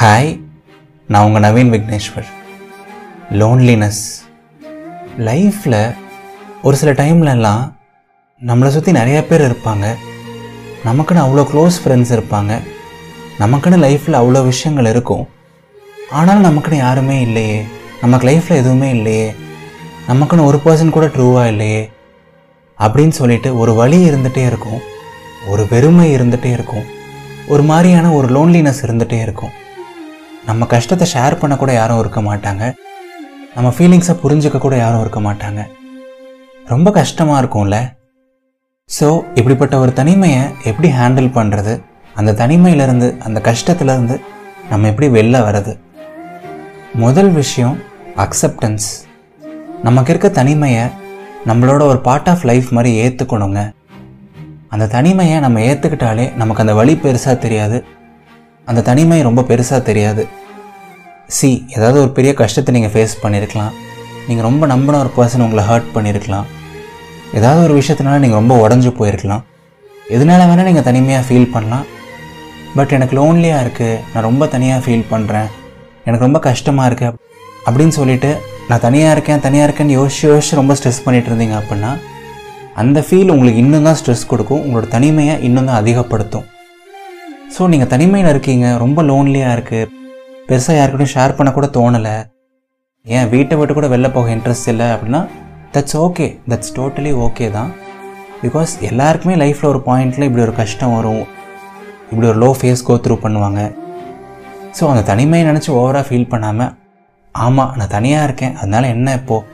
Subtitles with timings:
[0.00, 0.40] Hi
[1.08, 2.26] நான் உங்கள் Naveen Vigneshwar.
[3.30, 4.00] Loneliness
[5.18, 5.94] லைஃப்பில்
[6.62, 7.72] ஒரு சில டைம்லலாம்
[8.46, 9.94] நம்மளை சுற்றி நிறையா பேர் இருப்பாங்க.
[10.84, 12.60] நமக்குன்னு அவ்வளோ க்ளோஸ் ஃப்ரெண்ட்ஸ் இருப்பாங்க.
[13.38, 15.28] நமக்குன்னு லைஃப்பில் அவ்வளோ விஷயங்கள் இருக்கும்.
[16.10, 17.64] ஆனாலும் நமக்குன்னு யாருமே இல்லையே.
[18.00, 19.34] நமக்கு லைஃப்பில் எதுவுமே இல்லையே.
[20.08, 21.90] நமக்குன்னு ஒரு பர்சன் கூட ட்ரூவாக இல்லையே.
[22.78, 24.80] அப்படின்னு சொல்லிட்டு ஒரு வழி இருந்துகிட்டே இருக்கும்.
[25.46, 26.84] ஒரு வெறுமை இருந்துகிட்டே இருக்கும்.
[27.48, 29.64] ஒரு மாதிரியான ஒரு லோன்லினஸ் இருந்துகிட்டே இருக்கும்.
[30.48, 32.64] நம்ம கஷ்டத்தை ஷேர் பண்ண கூட யாரும் இருக்க மாட்டாங்க.
[33.54, 35.60] நம்ம ஃபீலிங்ஸை புரிஞ்சுக்க கூட யாரும் இருக்க மாட்டாங்க.
[36.72, 37.76] ரொம்ப கஷ்டமாக இருக்கும்ல?
[38.90, 41.74] ஸோ இப்படிப்பட்ட ஒரு தனிமையை எப்படி ஹேண்டில் பண்ணுறது
[42.20, 44.16] அந்த தனிமையிலேருந்து அந்த கஷ்டத்துலேருந்து
[44.70, 45.72] நம்ம எப்படி வெளில வர்றது?
[47.04, 47.74] முதல் விஷயம்
[48.24, 48.88] அக்செப்டன்ஸ்
[49.86, 50.84] நமக்கு இருக்க தனிமையை
[51.48, 53.60] நம்மளோட ஒரு பார்ட் ஆஃப் லைஃப் மாதிரி ஏற்றுக்கணுங்க
[54.74, 57.78] அந்த தனிமையை நம்ம ஏற்றுக்கிட்டாலே நமக்கு அந்த வழி பெருசாக தெரியாது.
[58.70, 60.22] அந்த தனிமை ரொம்ப பெருசாக தெரியாது.
[61.36, 63.74] சி ஏதாவது ஒரு பெரிய கஷ்டத்தை நீங்கள் ஃபேஸ் பண்ணியிருக்கலாம்
[64.28, 66.46] நீங்கள் ரொம்ப நம்பின ஒரு பர்சன் உங்களை ஹர்ட் பண்ணியிருக்கலாம்
[67.38, 69.44] ஏதாவது ஒரு விஷயத்தினால நீங்கள் ரொம்ப உடஞ்சி போயிருக்கலாம்.
[70.16, 71.86] எதனால வேணால் நீங்கள் தனிமையாக ஃபீல் பண்ணலாம்.
[72.76, 75.48] பட் எனக்கு லோன்லியாக இருக்குது நான் ரொம்ப தனியாக ஃபீல் பண்ணுறேன்
[76.06, 77.14] எனக்கு ரொம்ப கஷ்டமாக இருக்குது
[77.68, 78.30] அப்படின்னு சொல்லிட்டு
[78.70, 81.92] நான் தனியாக இருக்கேன் தனியாக இருக்கேன்னு யோசிச்சு யோசிச்சு ரொம்ப ஸ்ட்ரெஸ் பண்ணிட்டு இருந்தீங்க அப்படின்னா
[82.82, 84.62] அந்த ஃபீல் உங்களுக்கு இன்னும் தான் ஸ்ட்ரெஸ் கொடுக்கும்.
[84.64, 86.46] உங்களோட தனிமையை இன்னும் தான் அதிகப்படுத்தும்.
[87.54, 89.90] ஸோ நீங்கள் தனிமையில் இருக்கீங்க ரொம்ப லோன்லியாக இருக்குது
[90.48, 92.14] பெருசாக யாருக்கிட்டையும் ஷேர் பண்ண கூட தோணலை.
[93.16, 95.20] ஏன் வீட்டை விட்டு கூட வெளில போக இன்ட்ரெஸ்ட் இல்லை அப்படின்னா
[95.74, 97.70] that's okay that's totally okay தான்.
[98.42, 101.24] பிகாஸ் எல்லாருக்குமே லைஃப்பில் ஒரு பாயிண்டில் இப்படி ஒரு கஷ்டம் வரும்.
[102.10, 103.62] இப்படி ஒரு லோ ஃபேஸ் கோ த்ரூ பண்ணுவாங்க.
[104.78, 106.72] ஸோ அந்த தனிமையை நினச்சி ஓவராக ஃபீல் பண்ணாமல்
[107.34, 108.54] ஆமாம் நான் தனியாக இருக்கேன்.
[108.60, 109.46] அதனால் என்ன இப்போது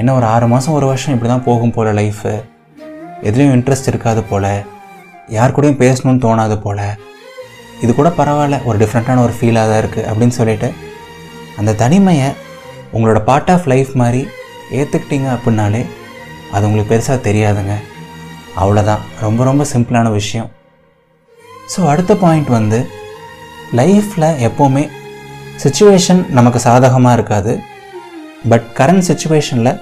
[0.00, 2.32] என்ன ஒரு ஆறு மாதம் ஒரு வருஷம் இப்படி தான் போகும் போல் லைஃபு
[3.28, 4.50] எதுலேயும் இன்ட்ரெஸ்ட் இருக்காது போல்.
[5.36, 6.86] யார் கூடயும் பேசணும்னு தோணாது போல்.
[7.82, 10.68] இது கூட பரவாயில்ல ஒரு டிஃப்ரெண்ட்டான ஒரு ஃபீலாக தான் இருக்குது அப்படின்னு சொல்லிட்டு
[11.60, 12.28] அந்த தனிமையை
[12.94, 14.22] உங்களோட பார்ட் ஆஃப் லைஃப் மாதிரி
[14.78, 15.82] ஏற்றுக்கிட்டீங்க அப்படின்னாலே
[16.54, 17.74] அது உங்களுக்கு பெருசாக தெரியாதுங்க.
[18.62, 20.48] அவ்வளோதான் ரொம்ப ரொம்ப சிம்பிளான விஷயம்.
[21.72, 22.78] ஸோ அடுத்த பாயிண்ட் வந்து
[23.80, 24.84] லைஃப்பில் எப்போவுமே
[25.62, 27.52] சுச்சுவேஷன் நமக்கு சாதகமாக இருக்காது.
[28.50, 29.78] பட் கரண்ட் சுச்சுவேஷனில்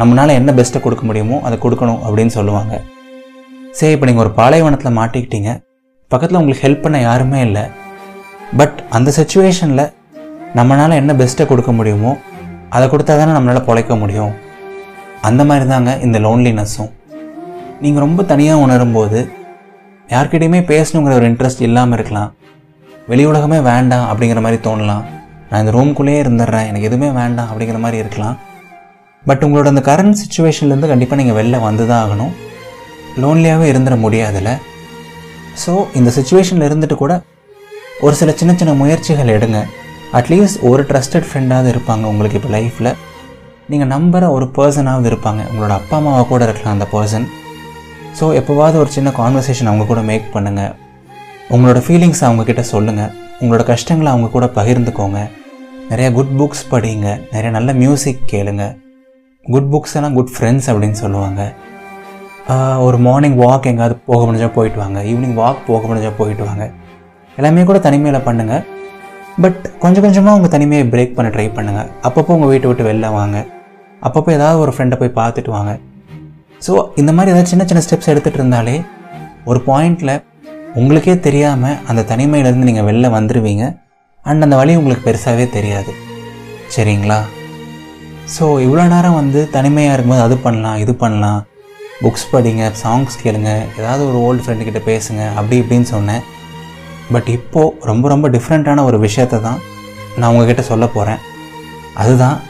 [0.00, 2.74] நம்மளால் என்ன பெஸ்ட்டை கொடுக்க முடியுமோ அதை கொடுக்கணும் அப்படின்னு சொல்லுவாங்க.
[3.78, 5.50] சரி இப்போ நீங்கள் ஒரு பாலைவனத்தில் மாட்டிக்கிட்டீங்க.
[6.12, 7.64] பக்கத்தில் உங்களுக்கு ஹெல்ப் பண்ண யாருமே இல்லை.
[8.58, 9.84] பட் அந்த சுச்சுவேஷனில்
[10.58, 12.12] நம்மளால் என்ன பெஸ்ட்டை கொடுக்க முடியுமோ
[12.76, 14.32] அதை கொடுத்தா தானே நம்மளால் பொழைக்க முடியும்.
[15.28, 16.90] அந்த மாதிரி தாங்க இந்த லோன்லினஸ்ஸும்
[17.84, 19.20] நீங்கள் ரொம்ப தனியாக உணரும்போது
[20.14, 22.30] யார்கிட்டையுமே பேசணுங்கிற ஒரு இன்ட்ரெஸ்ட் இல்லாமல் இருக்கலாம்.
[23.10, 25.04] வெளி உலகமே வேண்டாம் அப்படிங்கிற மாதிரி தோணலாம்.
[25.50, 28.36] நான் இந்த ரூம்குள்ளேயே இருந்துடுறேன் எனக்கு எதுவுமே வேண்டாம் அப்படிங்கிற மாதிரி இருக்கலாம்.
[29.24, 32.34] பட் உங்களோட அந்த கரண்ட் சுச்சுவேஷன்லேருந்து கண்டிப்பாக நீங்கள் வெளில வந்து தான் ஆகணும்
[33.22, 34.52] லோன்லியாகவே இருந்துட முடியாதுல்ல.
[35.64, 37.14] ஸோ இந்த சுச்சுவேஷனில் இருந்துட்டு கூட
[38.06, 39.58] ஒரு சில சின்ன சின்ன முயற்சிகள் எடுங்க.
[40.18, 42.90] அட்லீஸ்ட் ஒரு ட்ரஸ்டட் ஃப்ரெண்டாவது இருப்பாங்க உங்களுக்கு இப்போ லைஃப்பில்
[43.72, 45.42] நீங்கள் நம்புகிற ஒரு பர்சனாவது இருப்பாங்க.
[45.50, 47.26] உங்களோட அப்பா அம்மாவை கூட இருக்கலாம் அந்த பர்சன்
[48.18, 50.72] ஸோ எப்போவாவது ஒரு சின்ன கான்வர்சேஷன் அவங்க கூட மேக் பண்ணுங்கள்
[51.54, 53.12] உங்களோட ஃபீலிங்ஸ் அவங்கக்கிட்ட சொல்லுங்கள்
[53.42, 55.20] உங்களோட கஷ்டங்களை அவங்க கூட பகிர்ந்துக்கோங்க.
[55.90, 57.08] நிறைய குட் புக்ஸ் படிங்க.
[57.32, 58.64] நிறைய நல்ல மியூசிக் கேளுங்க.
[59.46, 61.42] குட் புக்ஸ் எல்லாம் குட் ஃப்ரெண்ட்ஸ் அப்படின்னு சொல்லுவாங்க.
[62.86, 64.98] ஒரு மார்னிங் வாக் எங்கேயாவது போக முடிஞ்சால் போயிட்டு வாங்க.
[65.10, 66.64] ஈவினிங் வாக் போக முடிஞ்சால் போயிட்டு வாங்க.
[67.38, 68.62] எல்லாமே கூட தனிமையில் பண்ணுங்கள்
[69.42, 73.36] பட் கொஞ்சம் கொஞ்சமாக உங்கள் தனிமையை பிரேக் பண்ண ட்ரை பண்ணுங்கள் அப்பப்போ உங்கள் வீட்டை விட்டு வெளில வாங்க.
[74.06, 75.72] அப்பப்போ ஏதாவது ஒரு ஃப்ரெண்டை போய் பார்த்துட்டு வாங்க.
[76.66, 78.74] ஸோ இந்த மாதிரி ஏதாவது சின்ன சின்ன ஸ்டெப்ஸ் எடுத்துகிட்டு இருந்தாலே
[79.50, 80.14] ஒரு பாயிண்டில்
[80.80, 83.64] உங்களுக்கே தெரியாமல் அந்த தனிமையிலேருந்து நீங்கள் வெளில வந்துடுவீங்க
[84.30, 85.92] அண்ட் அந்த வழி உங்களுக்கு பெருசாகவே தெரியாது.
[86.74, 87.20] சரிங்களா?
[88.34, 91.40] ஸோ இவ்வளோ நேரம் வந்து தனிமையாக இருக்கும்போது அது பண்ணலாம் இது பண்ணலாம்.
[92.02, 96.22] புக்ஸ் படிங்க சாங்ஸ் கேளுங்க ஏதாவது ஒரு ஓல்டு ஃப்ரெண்டுக்கிட்ட பேசுங்க அப்படி இப்படின்னு சொன்னேன்.
[97.12, 99.60] பட் இப்போது ரொம்ப ரொம்ப டிஃப்ரெண்ட்டான ஒரு விஷயத்த தான்
[100.16, 101.20] நான் உங்ககிட்ட சொல்ல போகிறேன்
[101.94, 102.40] அதுதான்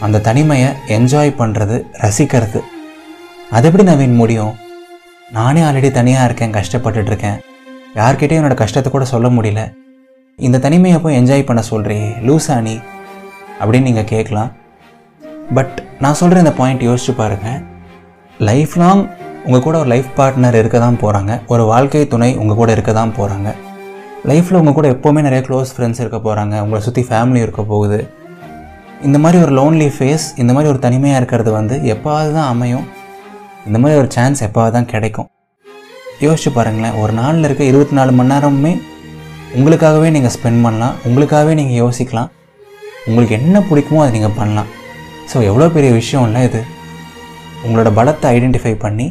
[0.00, 2.60] அந்த தனிமையை என்ஜாய் பண்ணுறது ரசிக்கிறது.
[3.50, 4.54] அது எப்படி நவீன் முடியும்?
[5.30, 7.38] நானே ஆல்ரெடி தனியாக இருக்கேன் கஷ்டப்பட்டுட்ருக்கேன்
[7.94, 9.62] யார்கிட்டையும் என்னோடய என்னோட கஷ்டத்தை கூட சொல்ல முடியல.
[10.38, 12.74] இந்த தனிமையை போய் என்ஜாய் பண்ண சொல்கிறியே லூசா நீ
[13.60, 14.50] அப்படின்னு நீங்கள் கேட்கலாம்.
[15.54, 17.60] பட் நான் சொல்கிற இந்த பாயிண்ட் யோசிச்சு பாருங்கள்
[18.40, 19.02] லைஃப் லாங்
[19.46, 23.12] உங்கள் கூட ஒரு லைஃப் பார்ட்னர் இருக்க தான் போகிறாங்க ஒரு வாழ்க்கை துணை உங்கள் கூட இருக்க தான்
[23.18, 23.48] போகிறாங்க
[24.30, 27.98] லைஃப்பில் உங்கள் கூட எப்போவுமே நிறைய க்ளோஸ் ஃப்ரெண்ட்ஸ் இருக்க போகிறாங்க உங்களை சுற்றி ஃபேமிலி இருக்க போகுது.
[29.06, 32.84] இந்த மாதிரி ஒரு லோன்லி ஃபேஸ் இந்த மாதிரி ஒரு தனிமையாக இருக்கிறது வந்து எப்போவாது தான் அமையும்?
[33.68, 35.28] இந்த மாதிரி ஒரு சான்ஸ் எப்போவாது தான் கிடைக்கும்?
[36.26, 36.96] யோசிச்சு பாருங்களேன்.
[37.02, 38.74] ஒரு நாளில் இருக்க இருபத்தி நாலு மணி நேரமுமே
[39.58, 40.94] உங்களுக்காகவே நீங்கள் ஸ்பெண்ட் பண்ணலாம்.
[41.08, 42.30] உங்களுக்காகவே நீங்கள் யோசிக்கலாம்.
[43.08, 44.70] உங்களுக்கு என்ன பிடிக்குமோ அதை நீங்கள் பண்ணலாம்.
[45.32, 46.62] ஸோ எவ்வளோ பெரிய விஷயம் இல்லை இது.
[47.66, 49.06] உங்களோட பலத்தை ஐடென்டிஃபை பண்ணி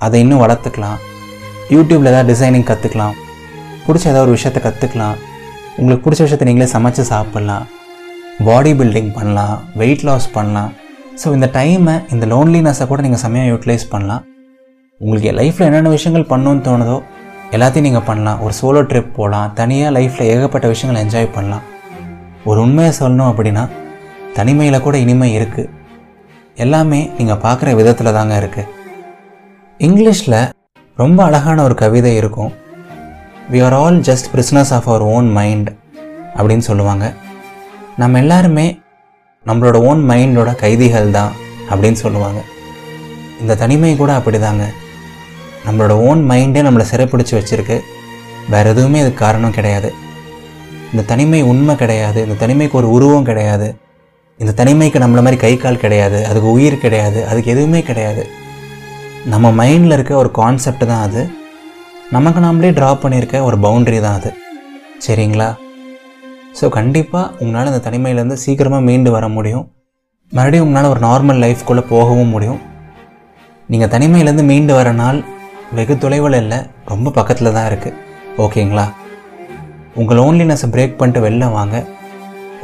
[0.00, 0.98] அதை இன்னும் வளர்த்துக்கலாம்.
[1.74, 3.14] யூடியூப்பில் ஏதாவது டிசைனிங் கற்றுக்கலாம்
[3.86, 5.16] பிடிச்ச ஏதாவது ஒரு விஷயத்தை கற்றுக்கலாம்
[5.78, 7.64] உங்களுக்கு பிடிச்ச விஷயத்தை நீங்களே சமைச்சு சாப்பிட்லாம்.
[8.48, 9.56] பாடி பில்டிங் பண்ணலாம்.
[9.80, 10.70] வெயிட் லாஸ் பண்ணலாம்.
[11.20, 14.22] ஸோ இந்த டைமை இந்த லோன்லினஸை கூட நீங்கள் செம்மையாக யூட்டிலைஸ் பண்ணலாம்.
[15.00, 16.98] உங்களுக்கு லைஃப்பில் என்னென்ன விஷயங்கள் பண்ணணும்னு தோணுதோ
[17.56, 18.38] எல்லாத்தையும் நீங்கள் பண்ணலாம்.
[18.44, 19.48] ஒரு சோலோ ட்ரிப் போகலாம்.
[19.60, 21.64] தனியாக லைஃப்பில் ஏகப்பட்ட விஷயங்களை என்ஜாய் பண்ணலாம்.
[22.50, 23.64] ஒரு உண்மையை சொல்லணும் அப்படின்னா
[24.38, 25.70] தனிமையில் கூட இனிமை இருக்குது
[26.64, 28.68] எல்லாமே நீங்கள் பார்க்குற விதத்தில் தாங்க இருக்குது
[29.80, 30.50] இங்கிலீஷில்
[30.96, 32.52] ரொம்ப அழகான ஒரு கவிதை இருக்கும்.
[33.52, 35.68] We are all just prisoners of our own mind
[36.36, 37.14] அப்படின்னு சொல்லுவாங்க.
[37.96, 38.80] நம்ம எல்லாருமே
[39.46, 41.32] நம்மளோட ஓன் மைண்டோட கைதிகள் தான்
[41.70, 42.40] அப்படின்னு சொல்லுவாங்க.
[43.40, 44.66] இந்த தனிமை கூட அப்படிதாங்க.
[45.66, 47.80] நம்மளோட ஓன் மைண்டே நம்மளை சிறைப்பிடிச்சு வச்சுருக்கு.
[48.48, 49.94] வேறு எதுவுமே இதுக்கு காரணம் கிடையாது.
[50.92, 52.28] இந்த தனிமை உண்மை கிடையாது.
[52.28, 53.68] இந்த தனிமைக்கு ஒரு உருவம் கிடையாது.
[54.42, 58.22] இந்த தனிமைக்கு நம்மள மாதிரி கை கால் கிடையாது அதுக்கு உயிர் கிடையாது அதுக்கு எதுவுமே கிடையாது.
[59.32, 61.22] நம்ம மைண்டில் இருக்க ஒரு கான்செப்ட் தான் அது.
[62.16, 64.30] நமக்கு நாமளே ட்ரா பண்ணியிருக்க ஒரு பவுண்ட்ரி தான் அது.
[65.06, 65.48] சரிங்களா?
[66.58, 69.64] ஸோ கண்டிப்பாக உங்களால் அந்த தனிமையிலேருந்து சீக்கிரமாக மீண்டு வர முடியும்.
[70.32, 72.60] மறுபடியும் உங்களால் ஒரு நார்மல் லைஃப்குள்ளே போகவும் முடியும்.
[73.72, 75.18] நீங்கள் தனிமையிலேருந்து மீண்டு வர நாள்
[75.76, 76.58] வெகு தொலைவில் இல்லை
[76.92, 77.98] ரொம்ப பக்கத்தில் தான் இருக்குது
[78.44, 78.86] ஓகேங்களா
[80.00, 81.76] உங்கள் லோன்லினஸை பிரேக் பண்ணிட்டு வெளில வாங்க.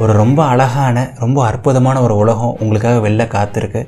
[0.03, 3.81] ஒரு ரொம்ப அழகான ரொம்ப அற்புதமான ஒரு உலகம் உங்களுக்காக வெளில காத்திருக்கு.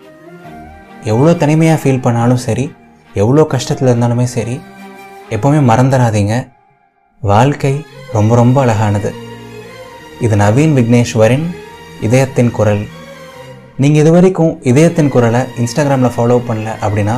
[1.12, 2.65] எவ்வளோ தனிமையாக ஃபீல் பண்ணாலும் சரி
[3.21, 4.56] எவ்வளோ கஷ்டத்தில் இருந்தாலுமே சரி
[5.35, 6.33] எப்போவுமே மறந்துடாதீங்க.
[7.21, 7.73] வாழ்க்கை
[8.15, 9.12] ரொம்ப ரொம்ப அழகானது.
[10.25, 11.45] இது நவீன் விக்னேஸ்வரின்
[12.07, 12.83] இதயத்தின் குரல்.
[13.83, 17.15] நீங்கள் இது வரைக்கும் இதயத்தின் குரலை இன்ஸ்டாகிராமில் ஃபாலோ பண்ணல அப்படின்னா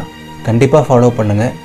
[0.47, 1.55] கண்டிப்பாக ஃபாலோ பண்ணுங்கள்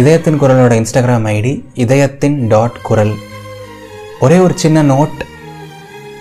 [0.00, 1.52] இதயத்தின் குரலோட இன்ஸ்டாகிராம் ஐடி
[1.84, 3.14] இதயத்தின் டாட் குரல்.
[4.24, 5.20] ஒரே ஒரு சின்ன நோட்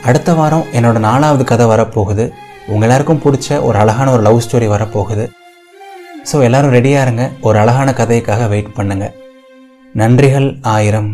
[0.07, 2.23] அடுத்த வாரம் என்னோட நாலாவது கதை வரப்போகுது.
[2.71, 5.25] உங்கள் எல்லாருக்கும் பிடிச்ச ஒரு அழகான ஒரு லவ் ஸ்டோரி வரப்போகுது.
[6.29, 7.25] ஸோ எல்லாரும் ரெடியாக இருங்க.
[7.47, 9.13] ஒரு அழகான கதைக்காக வெயிட் பண்ணுங்கள்
[10.01, 11.11] நன்றிகள் ஆயிரம்.